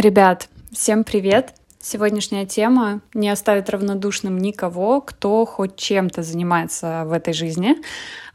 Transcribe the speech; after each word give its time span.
Ребят, 0.00 0.48
всем 0.70 1.02
привет! 1.02 1.54
Сегодняшняя 1.80 2.46
тема 2.46 3.00
не 3.14 3.28
оставит 3.30 3.68
равнодушным 3.68 4.38
никого, 4.38 5.00
кто 5.00 5.44
хоть 5.44 5.74
чем-то 5.74 6.22
занимается 6.22 7.02
в 7.04 7.12
этой 7.12 7.34
жизни, 7.34 7.74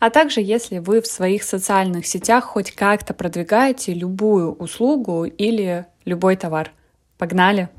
а 0.02 0.10
также 0.10 0.42
если 0.42 0.80
вы 0.80 1.00
в 1.00 1.08
своих 1.08 1.44
социальных 1.44 2.06
сетях 2.06 2.44
хоть 2.44 2.72
как-то 2.72 3.14
продвигаете 3.14 3.94
любую 3.94 4.52
услугу 4.52 5.24
или 5.24 5.86
любой 6.04 6.36
товар. 6.36 6.74
Погнали! 7.18 7.70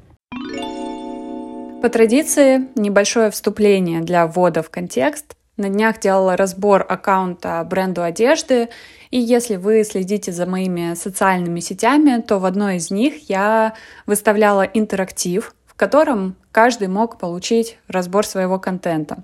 По 1.82 1.90
традиции, 1.90 2.66
небольшое 2.76 3.30
вступление 3.30 4.00
для 4.00 4.26
ввода 4.26 4.62
в 4.62 4.70
контекст. 4.70 5.36
На 5.58 5.68
днях 5.68 6.00
делала 6.00 6.38
разбор 6.38 6.86
аккаунта 6.88 7.62
бренду 7.68 8.02
одежды, 8.02 8.70
и 9.14 9.18
если 9.18 9.54
вы 9.54 9.84
следите 9.84 10.32
за 10.32 10.44
моими 10.44 10.94
социальными 10.94 11.60
сетями, 11.60 12.20
то 12.20 12.40
в 12.40 12.44
одной 12.44 12.78
из 12.78 12.90
них 12.90 13.30
я 13.30 13.74
выставляла 14.06 14.62
интерактив, 14.62 15.54
в 15.66 15.74
котором 15.74 16.34
каждый 16.50 16.88
мог 16.88 17.16
получить 17.18 17.78
разбор 17.86 18.26
своего 18.26 18.58
контента. 18.58 19.22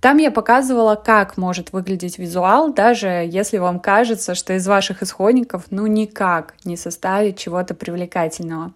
Там 0.00 0.18
я 0.18 0.30
показывала, 0.30 0.94
как 0.94 1.38
может 1.38 1.72
выглядеть 1.72 2.18
визуал, 2.18 2.74
даже 2.74 3.08
если 3.26 3.56
вам 3.56 3.80
кажется, 3.80 4.34
что 4.34 4.52
из 4.52 4.66
ваших 4.66 5.02
исходников 5.02 5.64
ну 5.70 5.86
никак 5.86 6.52
не 6.66 6.76
составит 6.76 7.38
чего-то 7.38 7.74
привлекательного. 7.74 8.74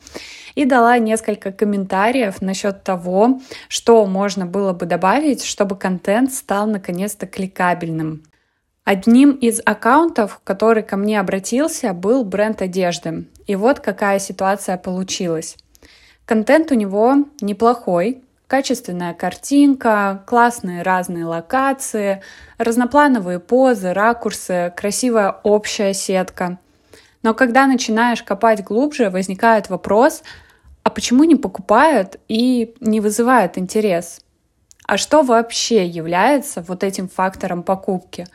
И 0.55 0.65
дала 0.65 0.97
несколько 0.97 1.53
комментариев 1.53 2.41
насчет 2.41 2.83
того, 2.85 3.43
что 3.69 4.07
можно 4.07 4.47
было 4.47 4.73
бы 4.73 4.87
добавить, 4.87 5.45
чтобы 5.45 5.77
контент 5.77 6.33
стал 6.33 6.67
наконец-то 6.67 7.27
кликабельным. 7.27 8.23
Одним 8.91 9.33
из 9.33 9.61
аккаунтов, 9.67 10.41
который 10.45 10.83
ко 10.83 10.97
мне 10.97 11.21
обратился, 11.21 11.93
был 11.93 12.25
бренд 12.25 12.63
одежды. 12.63 13.27
И 13.47 13.55
вот 13.55 13.81
какая 13.81 14.19
ситуация 14.19 14.79
получилась. 14.79 15.59
Контент 16.25 16.73
у 16.73 16.75
него 16.75 17.27
неплохой, 17.43 18.23
Качественная 18.47 19.13
картинка, 19.13 20.23
классные 20.27 20.81
разные 20.81 21.27
локации, 21.27 22.23
разноплановые 22.57 23.41
позы, 23.41 23.93
ракурсы, 23.93 24.73
красивая 24.75 25.37
общая 25.43 25.93
сетка. 25.93 26.59
Но 27.23 27.35
когда 27.35 27.67
начинаешь 27.67 28.23
копать 28.23 28.65
глубже, 28.65 29.11
возникает 29.11 29.69
вопрос, 29.69 30.23
а 30.83 30.89
почему 30.89 31.25
не 31.25 31.37
покупают 31.37 32.17
и 32.27 32.75
не 32.81 33.01
вызывают 33.01 33.59
интерес? 33.59 34.23
А 34.87 34.97
что 34.97 35.21
вообще 35.21 35.85
является 35.87 36.63
вот 36.63 36.83
этим 36.83 37.11
фактором 37.11 37.63
покупки? 37.63 38.27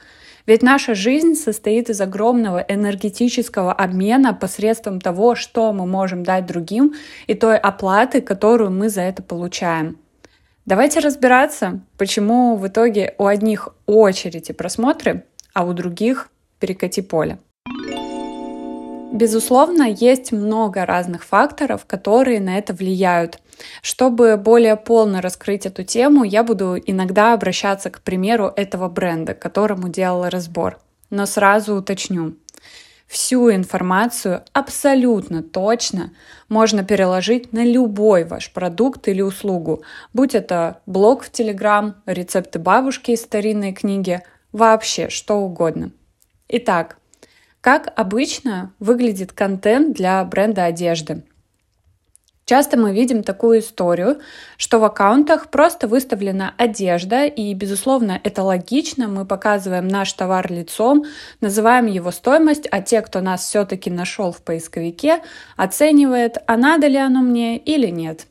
Ведь 0.46 0.62
наша 0.62 0.94
жизнь 0.94 1.36
состоит 1.36 1.90
из 1.90 2.02
огромного 2.02 2.60
энергетического 2.60 3.72
обмена 3.72 4.34
посредством 4.34 5.00
того, 5.00 5.36
что 5.36 5.72
мы 5.72 5.86
можем 5.86 6.24
дать 6.24 6.46
другим, 6.46 6.94
и 7.28 7.34
той 7.34 7.58
оплаты, 7.58 8.22
которую 8.22 8.72
мы 8.72 8.90
за 8.90 9.02
это 9.02 9.24
получаем. 9.24 9.98
Давайте 10.66 11.00
разбираться, 11.00 11.82
почему 11.98 12.58
в 12.58 12.68
итоге 12.68 13.16
у 13.18 13.26
одних 13.26 13.70
очередь 13.86 14.50
и 14.50 14.54
просмотры, 14.54 15.26
а 15.54 15.66
у 15.66 15.74
других 15.74 16.30
перекати 16.60 17.02
поле. 17.02 17.40
Безусловно, 19.14 19.84
есть 19.84 20.32
много 20.32 20.88
разных 20.88 21.24
факторов, 21.24 21.86
которые 21.86 22.40
на 22.40 22.58
это 22.58 22.74
влияют. 22.74 23.38
Чтобы 23.84 24.38
более 24.38 24.76
полно 24.76 25.22
раскрыть 25.22 25.68
эту 25.68 25.84
тему, 25.84 26.24
я 26.24 26.44
буду 26.44 26.78
иногда 26.84 27.34
обращаться 27.34 27.92
к 27.92 28.02
примеру 28.02 28.52
этого 28.56 28.90
бренда, 28.90 29.36
которому 29.36 29.88
делала 29.88 30.32
разбор. 30.32 30.80
Но 31.12 31.28
сразу 31.28 31.76
уточню. 31.76 32.34
Всю 33.06 33.52
информацию 33.52 34.46
абсолютно 34.52 35.44
точно 35.44 36.12
можно 36.50 36.84
переложить 36.84 37.54
на 37.54 37.64
любой 37.64 38.24
ваш 38.24 38.52
продукт 38.52 39.08
или 39.08 39.22
услугу, 39.22 39.84
будь 40.14 40.34
это 40.34 40.80
блог 40.88 41.22
в 41.22 41.32
Телеграм, 41.32 42.02
рецепты 42.08 42.58
бабушки 42.58 43.12
из 43.12 43.22
старинной 43.22 43.74
книги, 43.74 44.24
вообще 44.52 45.10
что 45.10 45.36
угодно. 45.36 45.92
Итак, 46.50 46.98
как 47.64 47.94
обычно 47.96 48.74
выглядит 48.80 49.32
контент 49.32 49.96
для 49.96 50.22
бренда 50.26 50.66
одежды? 50.66 51.24
Часто 52.44 52.78
мы 52.78 52.94
видим 52.94 53.24
такую 53.24 53.60
историю, 53.60 54.20
что 54.58 54.80
в 54.80 54.84
аккаунтах 54.84 55.50
просто 55.50 55.88
выставлена 55.88 56.54
одежда, 56.58 57.24
и, 57.24 57.54
безусловно, 57.54 58.20
это 58.22 58.44
логично. 58.44 59.08
Мы 59.08 59.24
показываем 59.24 59.88
наш 59.88 60.12
товар 60.12 60.52
лицом, 60.52 61.06
называем 61.40 61.86
его 61.86 62.12
стоимость, 62.12 62.68
а 62.70 62.82
те, 62.82 63.02
кто 63.02 63.22
нас 63.22 63.46
все-таки 63.46 63.90
нашел 63.90 64.34
в 64.34 64.42
поисковике, 64.42 65.22
оценивает, 65.56 66.40
а 66.46 66.58
надо 66.58 66.88
ли 66.88 66.98
оно 66.98 67.22
мне 67.22 67.58
или 67.58 67.88
нет. 67.88 68.28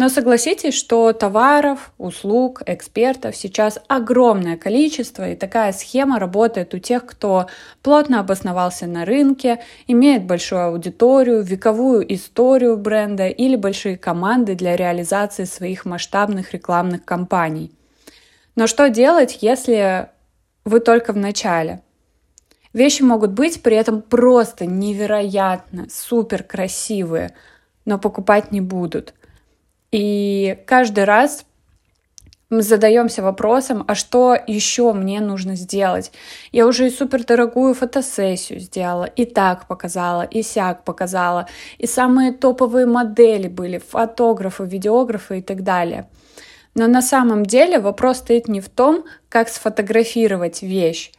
Но 0.00 0.08
согласитесь, 0.08 0.72
что 0.72 1.12
товаров, 1.12 1.92
услуг, 1.98 2.62
экспертов 2.64 3.36
сейчас 3.36 3.78
огромное 3.86 4.56
количество, 4.56 5.28
и 5.28 5.36
такая 5.36 5.74
схема 5.74 6.18
работает 6.18 6.72
у 6.72 6.78
тех, 6.78 7.04
кто 7.04 7.48
плотно 7.82 8.20
обосновался 8.20 8.86
на 8.86 9.04
рынке, 9.04 9.60
имеет 9.86 10.24
большую 10.24 10.62
аудиторию, 10.62 11.42
вековую 11.42 12.14
историю 12.14 12.78
бренда 12.78 13.26
или 13.28 13.56
большие 13.56 13.98
команды 13.98 14.54
для 14.54 14.74
реализации 14.74 15.44
своих 15.44 15.84
масштабных 15.84 16.54
рекламных 16.54 17.04
кампаний. 17.04 17.70
Но 18.56 18.66
что 18.66 18.88
делать, 18.88 19.40
если 19.42 20.08
вы 20.64 20.80
только 20.80 21.12
в 21.12 21.18
начале? 21.18 21.82
Вещи 22.72 23.02
могут 23.02 23.32
быть 23.32 23.62
при 23.62 23.76
этом 23.76 24.00
просто 24.00 24.64
невероятно, 24.64 25.88
супер 25.90 26.42
красивые, 26.42 27.34
но 27.84 27.98
покупать 27.98 28.50
не 28.50 28.62
будут– 28.62 29.12
и 29.92 30.58
каждый 30.66 31.04
раз 31.04 31.44
мы 32.50 32.62
задаемся 32.62 33.22
вопросом, 33.22 33.84
а 33.86 33.94
что 33.94 34.36
еще 34.46 34.92
мне 34.92 35.20
нужно 35.20 35.54
сделать? 35.54 36.10
Я 36.50 36.66
уже 36.66 36.88
и 36.88 36.90
супер 36.90 37.22
фотосессию 37.22 38.58
сделала, 38.58 39.04
и 39.04 39.24
так 39.24 39.68
показала, 39.68 40.22
и 40.22 40.42
сяк 40.42 40.84
показала, 40.84 41.46
и 41.78 41.86
самые 41.86 42.32
топовые 42.32 42.86
модели 42.86 43.46
были, 43.46 43.78
фотографы, 43.78 44.64
видеографы 44.64 45.38
и 45.38 45.42
так 45.42 45.62
далее. 45.62 46.08
Но 46.74 46.88
на 46.88 47.02
самом 47.02 47.46
деле 47.46 47.78
вопрос 47.78 48.18
стоит 48.18 48.48
не 48.48 48.60
в 48.60 48.68
том, 48.68 49.04
как 49.28 49.48
сфотографировать 49.48 50.62
вещь. 50.62 51.12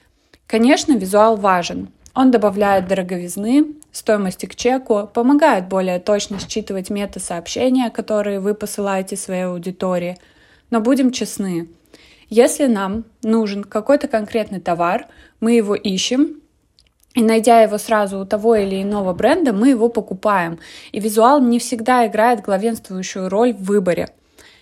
Конечно, 0.48 0.98
визуал 0.98 1.38
важен, 1.38 1.90
он 2.14 2.32
добавляет 2.32 2.88
дороговизны, 2.88 3.76
стоимости 3.92 4.46
к 4.46 4.56
чеку, 4.56 5.10
помогает 5.14 5.68
более 5.68 6.00
точно 6.00 6.40
считывать 6.40 6.90
мета-сообщения, 6.90 7.90
которые 7.90 8.40
вы 8.40 8.54
посылаете 8.54 9.18
своей 9.18 9.44
аудитории. 9.44 10.18
Но 10.70 10.80
будем 10.80 11.12
честны, 11.12 11.68
если 12.30 12.68
нам 12.68 13.04
нужен 13.24 13.64
какой-то 13.64 14.08
конкретный 14.08 14.62
товар, 14.62 15.08
мы 15.42 15.54
его 15.54 15.76
ищем, 15.76 16.42
и 17.14 17.22
найдя 17.22 17.62
его 17.62 17.78
сразу 17.78 18.20
у 18.20 18.26
того 18.26 18.56
или 18.56 18.82
иного 18.82 19.14
бренда, 19.14 19.52
мы 19.52 19.70
его 19.70 19.90
покупаем. 19.90 20.60
И 20.94 21.00
визуал 21.02 21.42
не 21.42 21.60
всегда 21.60 22.08
играет 22.08 22.42
главенствующую 22.42 23.28
роль 23.28 23.54
в 23.54 23.64
выборе. 23.64 24.10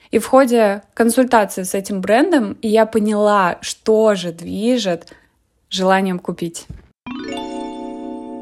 И 0.09 0.17
в 0.17 0.25
ходе 0.25 0.81
консультации 0.95 1.61
с 1.61 1.75
этим 1.75 2.01
брендом 2.01 2.57
я 2.63 2.87
поняла, 2.87 3.59
что 3.61 4.15
же 4.15 4.31
движет 4.31 5.13
желанием 5.69 6.17
купить. 6.17 6.65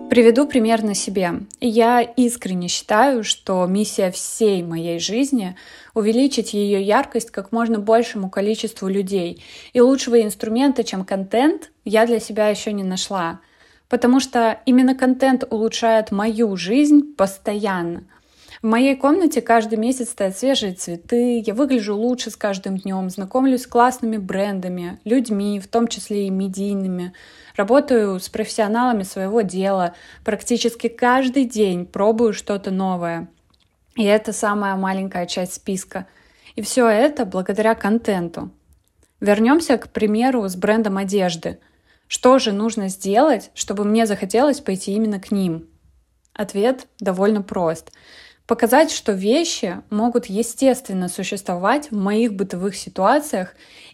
Приведу 0.10 0.48
пример 0.48 0.84
на 0.84 0.96
себе. 0.96 1.42
Я 1.60 2.02
искренне 2.02 2.70
считаю, 2.70 3.26
что 3.26 3.66
миссия 3.66 4.10
всей 4.10 4.64
моей 4.64 5.00
жизни— 5.00 5.58
увеличить 5.94 6.54
ее 6.54 6.82
яркость 6.82 7.30
как 7.30 7.52
можно 7.52 7.78
большему 7.78 8.30
количеству 8.30 8.88
людей. 8.88 9.44
И 9.74 9.82
лучшего 9.82 10.22
инструмента, 10.22 10.86
чем 10.86 11.04
контент, 11.04 11.72
я 11.84 12.06
для 12.06 12.22
себя 12.22 12.48
еще 12.48 12.72
не 12.72 12.84
нашла. 12.84 13.42
Потому 13.90 14.22
что 14.22 14.62
именно 14.66 14.96
контент 14.96 15.44
улучшает 15.50 16.12
мою 16.12 16.56
жизнь 16.56 17.14
постоянно. 17.16 18.06
В 18.62 18.68
моей 18.68 18.96
комнате 18.96 19.42
каждый 19.42 19.78
месяц 19.78 20.10
стоят 20.10 20.38
свежие 20.38 20.74
цветы, 20.74 21.44
я 21.46 21.54
выгляжу 21.54 21.96
лучше 21.96 22.32
с 22.32 22.36
каждым 22.36 22.78
днем, 22.78 23.10
знакомлюсь 23.10 23.64
с 23.64 23.68
классными 23.68 24.18
брендами, 24.18 25.00
людьми, 25.04 25.60
в 25.60 25.68
том 25.68 25.88
числе 25.88 26.28
и 26.28 26.32
медийными, 26.32 27.14
Работаю 27.58 28.20
с 28.20 28.30
профессионалами 28.30 29.02
своего 29.02 29.42
дела, 29.42 29.96
практически 30.24 30.90
каждый 30.90 31.44
день 31.46 31.88
пробую 31.88 32.34
что-то 32.34 32.70
новое. 32.70 33.30
И 33.96 34.04
это 34.04 34.32
самая 34.32 34.76
маленькая 34.76 35.26
часть 35.26 35.56
списка. 35.56 36.06
И 36.56 36.62
все 36.62 36.88
это 36.88 37.26
благодаря 37.26 37.74
контенту. 37.74 38.52
Вернемся, 39.20 39.80
к 39.80 39.90
примеру, 39.90 40.48
с 40.48 40.56
брендом 40.56 40.98
одежды. 40.98 41.60
Что 42.08 42.38
же 42.38 42.52
нужно 42.52 42.90
сделать, 42.90 43.50
чтобы 43.56 43.86
мне 43.86 44.06
захотелось 44.06 44.62
пойти 44.62 44.94
именно 44.94 45.20
к 45.20 45.32
ним? 45.32 45.68
Ответ 46.34 46.86
довольно 47.00 47.42
прост. 47.42 47.92
Показать, 48.48 48.92
что 48.92 49.12
вещи 49.12 49.82
могут 49.90 50.28
естественно 50.28 51.10
существовать 51.10 51.92
в 51.92 51.96
моих 51.96 52.34
бытовых 52.34 52.78
ситуациях 52.78 53.54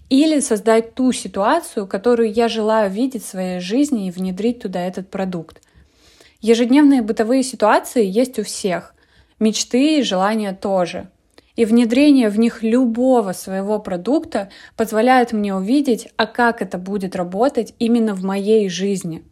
или 0.10 0.40
создать 0.42 0.94
ту 0.94 1.12
ситуацию, 1.12 1.88
которую 1.88 2.32
я 2.32 2.48
желаю 2.48 2.92
видеть 2.92 3.24
в 3.24 3.30
своей 3.30 3.60
жизни 3.60 4.08
и 4.08 4.12
внедрить 4.12 4.62
туда 4.62 4.86
этот 4.86 5.10
продукт. 5.10 5.60
Ежедневные 6.40 7.02
бытовые 7.02 7.42
ситуации 7.42 8.06
есть 8.06 8.38
у 8.38 8.44
всех. 8.44 8.94
мечты 9.40 10.00
и 10.00 10.04
желания 10.04 10.54
тоже. 10.54 11.10
И 11.56 11.66
внедрение 11.66 12.30
в 12.30 12.38
них 12.38 12.62
любого 12.62 13.34
своего 13.34 13.80
продукта 13.80 14.50
позволяет 14.78 15.34
мне 15.34 15.56
увидеть, 15.56 16.10
а 16.16 16.28
как 16.28 16.62
это 16.62 16.78
будет 16.78 17.16
работать 17.16 17.74
именно 17.80 18.14
в 18.14 18.24
моей 18.24 18.70
жизни. 18.70 19.24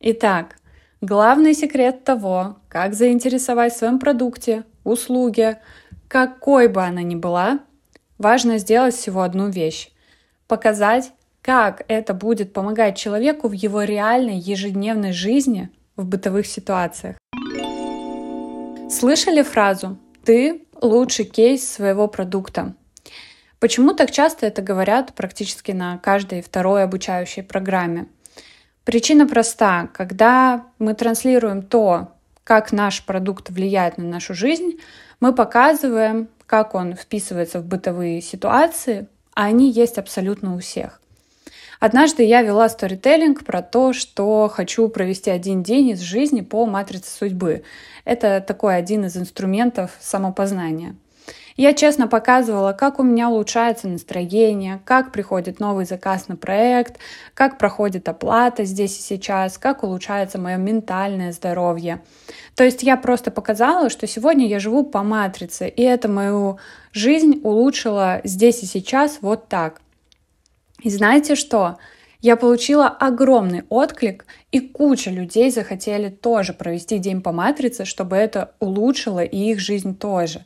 Итак, 0.00 0.56
главный 1.02 1.52
секрет 1.52 2.04
того, 2.04 2.56
как 2.68 2.94
заинтересовать 2.94 3.74
в 3.74 3.76
своем 3.76 3.98
продукте, 3.98 4.64
услуге, 4.84 5.60
какой 6.08 6.68
бы 6.68 6.82
она 6.82 7.02
ни 7.02 7.16
была, 7.16 7.58
важно 8.18 8.56
сделать 8.58 8.94
всего 8.94 9.22
одну 9.22 9.50
вещь. 9.50 9.90
Показать, 10.46 11.12
как 11.42 11.84
это 11.88 12.14
будет 12.14 12.52
помогать 12.52 12.96
человеку 12.96 13.48
в 13.48 13.52
его 13.52 13.82
реальной 13.82 14.38
ежедневной 14.38 15.12
жизни 15.12 15.70
в 15.96 16.06
бытовых 16.06 16.46
ситуациях. 16.46 17.16
Слышали 18.88 19.42
фразу 19.42 19.98
«ты 20.24 20.64
лучший 20.80 21.24
кейс 21.24 21.68
своего 21.68 22.06
продукта»? 22.06 22.74
Почему 23.58 23.94
так 23.94 24.10
часто 24.10 24.46
это 24.46 24.60
говорят 24.60 25.14
практически 25.14 25.72
на 25.72 25.98
каждой 25.98 26.42
второй 26.42 26.84
обучающей 26.84 27.42
программе? 27.42 28.08
Причина 28.84 29.28
проста. 29.28 29.88
Когда 29.92 30.66
мы 30.80 30.94
транслируем 30.94 31.62
то, 31.62 32.08
как 32.42 32.72
наш 32.72 33.04
продукт 33.04 33.48
влияет 33.50 33.96
на 33.96 34.04
нашу 34.04 34.34
жизнь, 34.34 34.80
мы 35.20 35.32
показываем, 35.32 36.28
как 36.46 36.74
он 36.74 36.94
вписывается 36.94 37.60
в 37.60 37.64
бытовые 37.64 38.20
ситуации, 38.20 39.06
а 39.34 39.44
они 39.44 39.70
есть 39.70 39.98
абсолютно 39.98 40.56
у 40.56 40.58
всех. 40.58 41.00
Однажды 41.78 42.24
я 42.24 42.42
вела 42.42 42.68
сторителлинг 42.68 43.44
про 43.44 43.62
то, 43.62 43.92
что 43.92 44.48
хочу 44.52 44.88
провести 44.88 45.30
один 45.30 45.62
день 45.62 45.90
из 45.90 46.00
жизни 46.00 46.40
по 46.40 46.66
матрице 46.66 47.16
судьбы. 47.16 47.62
Это 48.04 48.40
такой 48.40 48.76
один 48.76 49.04
из 49.04 49.16
инструментов 49.16 49.92
самопознания. 50.00 50.96
Я 51.56 51.74
честно 51.74 52.08
показывала, 52.08 52.72
как 52.72 52.98
у 52.98 53.02
меня 53.02 53.28
улучшается 53.28 53.88
настроение, 53.88 54.80
как 54.84 55.12
приходит 55.12 55.60
новый 55.60 55.84
заказ 55.84 56.28
на 56.28 56.36
проект, 56.36 56.98
как 57.34 57.58
проходит 57.58 58.08
оплата 58.08 58.64
здесь 58.64 58.98
и 58.98 59.02
сейчас, 59.02 59.58
как 59.58 59.82
улучшается 59.82 60.38
мое 60.38 60.56
ментальное 60.56 61.32
здоровье. 61.32 62.02
То 62.56 62.64
есть 62.64 62.82
я 62.82 62.96
просто 62.96 63.30
показала, 63.30 63.90
что 63.90 64.06
сегодня 64.06 64.46
я 64.46 64.58
живу 64.58 64.84
по 64.84 65.02
матрице, 65.02 65.68
и 65.68 65.82
это 65.82 66.08
мою 66.08 66.58
жизнь 66.92 67.40
улучшило 67.42 68.20
здесь 68.24 68.62
и 68.62 68.66
сейчас 68.66 69.18
вот 69.20 69.48
так. 69.48 69.82
И 70.80 70.90
знаете 70.90 71.34
что? 71.34 71.76
Я 72.20 72.36
получила 72.36 72.86
огромный 72.86 73.64
отклик, 73.68 74.26
и 74.52 74.60
куча 74.60 75.10
людей 75.10 75.50
захотели 75.50 76.08
тоже 76.08 76.52
провести 76.52 76.98
день 76.98 77.20
по 77.20 77.32
матрице, 77.32 77.84
чтобы 77.84 78.16
это 78.16 78.54
улучшило 78.60 79.24
и 79.24 79.50
их 79.50 79.58
жизнь 79.58 79.98
тоже. 79.98 80.44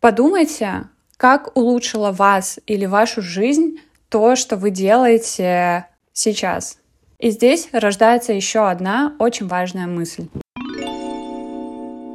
Подумайте, 0.00 0.84
как 1.16 1.56
улучшило 1.56 2.12
вас 2.12 2.60
или 2.66 2.86
вашу 2.86 3.20
жизнь 3.20 3.80
то, 4.08 4.36
что 4.36 4.56
вы 4.56 4.70
делаете 4.70 5.86
сейчас. 6.12 6.78
И 7.18 7.30
здесь 7.30 7.68
рождается 7.72 8.32
еще 8.32 8.68
одна 8.68 9.16
очень 9.18 9.48
важная 9.48 9.88
мысль. 9.88 10.28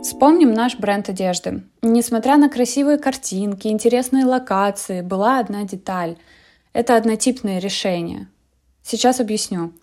Вспомним 0.01 0.53
наш 0.53 0.77
бренд 0.77 1.09
одежды. 1.09 1.63
Несмотря 1.81 2.37
на 2.37 2.49
красивые 2.49 2.97
картинки, 2.97 3.67
интересные 3.67 4.25
локации, 4.25 5.01
была 5.01 5.39
одна 5.39 5.63
деталь— 5.63 6.17
это 6.73 6.95
однотипные 6.95 7.59
решения. 7.59 8.29
Сейчас 8.81 9.19
объясню. 9.19 9.73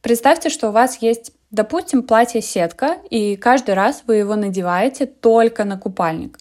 Представьте, 0.00 0.48
что 0.48 0.68
у 0.68 0.72
вас 0.72 1.02
есть, 1.02 1.32
допустим, 1.50 2.02
платье-сетка, 2.02 2.98
и 3.10 3.36
каждый 3.36 3.74
раз 3.74 4.04
вы 4.06 4.16
его 4.16 4.34
надеваете 4.34 5.04
только 5.04 5.64
на 5.64 5.78
купальник. 5.78 6.38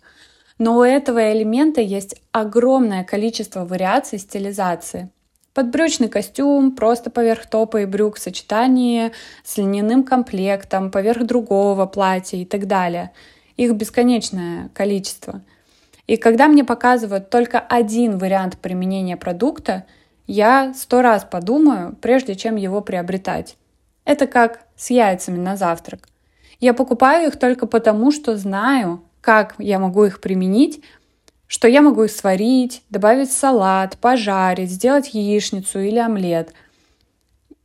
Но 0.64 0.78
у 0.78 0.84
этого 0.84 1.34
элемента 1.34 1.82
есть 1.82 2.16
огромное 2.32 3.04
количество 3.04 3.66
вариаций 3.66 4.18
стилизации. 4.18 5.10
Подбрючный 5.54 6.08
костюм, 6.08 6.74
просто 6.74 7.10
поверх 7.10 7.48
топа 7.48 7.82
и 7.82 7.86
брюк 7.86 8.16
в 8.16 8.22
сочетании 8.22 9.12
с 9.44 9.58
льняным 9.58 10.06
комплектом, 10.06 10.90
поверх 10.90 11.26
другого 11.26 11.86
платья 11.86 12.38
и 12.38 12.46
так 12.46 12.68
далее. 12.68 13.12
Их 13.58 13.74
бесконечное 13.74 14.70
количество– 14.74 15.42
и 16.08 16.18
когда 16.18 16.48
мне 16.48 16.64
показывают 16.64 17.30
только 17.30 17.60
один 17.60 18.18
вариант 18.18 18.58
применения 18.58 19.16
продукта, 19.16 19.86
я 20.28 20.74
сто 20.74 21.02
раз 21.02 21.24
подумаю, 21.24 21.96
прежде 22.02 22.36
чем 22.36 22.58
его 22.58 22.82
приобретать. 22.82 23.56
Это 24.04 24.28
как 24.28 24.66
с 24.76 24.90
яйцами 24.90 25.38
на 25.38 25.56
завтрак. 25.56 26.10
Я 26.60 26.74
покупаю 26.74 27.30
их 27.30 27.40
только 27.40 27.68
потому, 27.68 28.12
что 28.12 28.36
знаю, 28.36 29.02
как 29.24 29.56
я 29.58 29.80
могу 29.80 30.04
их 30.04 30.22
применить, 30.22 30.84
что 31.48 31.68
я 31.68 31.82
могу 31.82 32.04
их 32.04 32.12
сварить, 32.12 32.84
добавить 32.92 33.30
в 33.30 33.34
салат, 33.34 33.98
пожарить, 33.98 34.70
сделать 34.70 35.16
яичницу 35.16 35.80
или 35.80 35.98
омлет. 35.98 36.54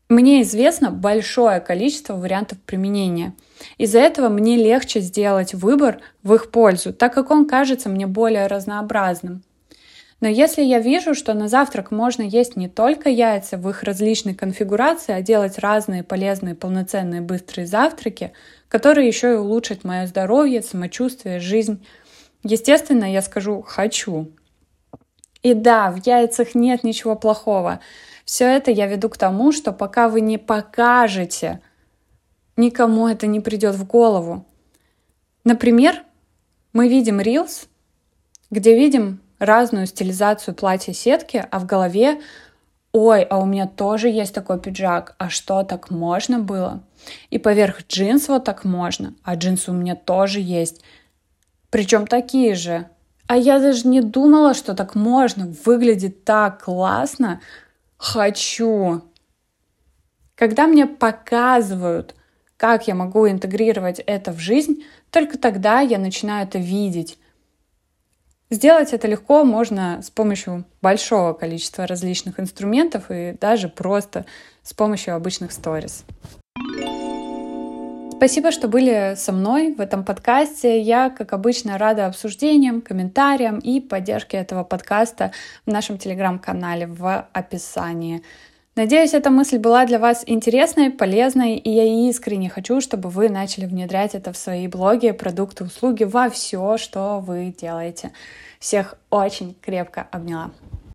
Мне 0.08 0.40
известно 0.40 0.90
большое 0.90 1.60
количество 1.60 2.14
вариантов 2.14 2.58
применения– 2.62 3.34
из-за 3.76 3.98
этого 4.00 4.28
мне 4.28 4.56
легче 4.56 5.00
сделать 5.00 5.54
выбор 5.54 6.00
в 6.22 6.34
их 6.34 6.50
пользу, 6.50 6.92
так 6.92 7.14
как 7.14 7.30
он 7.30 7.46
кажется 7.46 7.88
мне 7.88 8.06
более 8.06 8.46
разнообразным. 8.46 9.42
Но 10.20 10.26
если 10.26 10.62
я 10.62 10.80
вижу, 10.80 11.14
что 11.14 11.32
на 11.32 11.46
завтрак 11.46 11.92
можно 11.92 12.22
есть 12.22 12.56
не 12.56 12.68
только 12.68 13.08
яйца 13.08 13.56
в 13.56 13.68
их 13.70 13.84
различной 13.84 14.34
конфигурации, 14.34 15.12
а 15.12 15.22
делать 15.22 15.58
разные 15.58 16.02
полезные, 16.02 16.56
полноценные, 16.56 17.20
быстрые 17.20 17.66
завтраки, 17.66 18.32
которые 18.68 19.06
еще 19.06 19.34
и 19.34 19.36
улучшат 19.36 19.84
мое 19.84 20.06
здоровье, 20.06 20.62
самочувствие, 20.62 21.38
жизнь, 21.38 21.86
естественно, 22.42 23.10
я 23.10 23.22
скажу 23.22 23.62
«хочу». 23.62 24.32
И 25.42 25.54
да, 25.54 25.92
в 25.92 26.04
яйцах 26.04 26.56
нет 26.56 26.82
ничего 26.82 27.14
плохого. 27.14 27.78
Все 28.24 28.44
это 28.44 28.72
я 28.72 28.86
веду 28.86 29.08
к 29.08 29.16
тому, 29.16 29.52
что 29.52 29.72
пока 29.72 30.08
вы 30.08 30.20
не 30.20 30.36
покажете, 30.36 31.60
никому 32.56 33.06
это 33.06 33.28
не 33.28 33.38
придет 33.38 33.76
в 33.76 33.86
голову. 33.86 34.44
Например, 35.44 36.02
мы 36.72 36.88
видим 36.88 37.20
Reels, 37.20 37.68
где 38.50 38.76
видим 38.76 39.20
разную 39.38 39.86
стилизацию 39.86 40.54
платья 40.54 40.92
сетки, 40.92 41.44
а 41.50 41.58
в 41.58 41.66
голове 41.66 42.20
«Ой, 42.92 43.22
а 43.22 43.38
у 43.38 43.44
меня 43.44 43.66
тоже 43.66 44.08
есть 44.08 44.34
такой 44.34 44.60
пиджак, 44.60 45.14
а 45.18 45.28
что, 45.28 45.62
так 45.62 45.90
можно 45.90 46.38
было?» 46.38 46.82
И 47.30 47.38
поверх 47.38 47.86
джинс 47.86 48.28
вот 48.28 48.44
так 48.44 48.64
можно, 48.64 49.14
а 49.22 49.34
джинсы 49.34 49.70
у 49.70 49.74
меня 49.74 49.94
тоже 49.94 50.40
есть. 50.40 50.82
Причем 51.70 52.06
такие 52.06 52.54
же. 52.54 52.88
А 53.26 53.36
я 53.36 53.58
даже 53.58 53.86
не 53.86 54.00
думала, 54.00 54.54
что 54.54 54.74
так 54.74 54.94
можно. 54.94 55.52
Выглядит 55.64 56.24
так 56.24 56.64
классно. 56.64 57.40
Хочу. 57.98 59.02
Когда 60.34 60.66
мне 60.66 60.86
показывают 60.86 62.14
как 62.58 62.88
я 62.88 62.94
могу 62.96 63.28
интегрировать 63.28 64.00
это 64.00 64.32
в 64.32 64.40
жизнь, 64.40 64.84
только 65.10 65.38
тогда 65.38 65.80
я 65.80 65.96
начинаю 65.96 66.46
это 66.46 66.58
видеть. 66.58 67.16
Сделать 68.50 68.94
это 68.94 69.06
легко 69.06 69.44
можно 69.44 70.00
с 70.02 70.10
помощью 70.10 70.64
большого 70.80 71.34
количества 71.34 71.86
различных 71.86 72.40
инструментов 72.40 73.10
и 73.10 73.36
даже 73.38 73.68
просто 73.68 74.24
с 74.62 74.72
помощью 74.72 75.14
обычных 75.14 75.52
сторис. 75.52 76.04
Спасибо, 78.16 78.50
что 78.50 78.66
были 78.66 79.14
со 79.16 79.32
мной 79.32 79.74
в 79.74 79.80
этом 79.80 80.02
подкасте. 80.02 80.80
Я, 80.80 81.10
как 81.10 81.34
обычно, 81.34 81.76
рада 81.76 82.06
обсуждениям, 82.06 82.80
комментариям 82.80 83.58
и 83.58 83.80
поддержке 83.80 84.38
этого 84.38 84.64
подкаста 84.64 85.30
в 85.66 85.70
нашем 85.70 85.98
телеграм-канале 85.98 86.86
в 86.86 87.28
описании. 87.32 88.22
Надеюсь, 88.78 89.12
эта 89.12 89.30
мысль 89.30 89.58
была 89.58 89.86
для 89.86 89.98
вас 89.98 90.22
интересной, 90.24 90.90
полезной, 90.90 91.56
и 91.56 91.68
я 91.68 92.08
искренне 92.08 92.48
хочу, 92.48 92.80
чтобы 92.80 93.08
вы 93.08 93.28
начали 93.28 93.66
внедрять 93.66 94.14
это 94.14 94.32
в 94.32 94.36
свои 94.36 94.68
блоги, 94.68 95.10
продукты, 95.10 95.64
услуги, 95.64 96.04
во 96.04 96.30
все, 96.30 96.78
что 96.78 97.18
вы 97.18 97.52
делаете. 97.60 98.12
Всех 98.60 98.94
очень 99.10 99.56
крепко 99.60 100.06
обняла. 100.12 100.52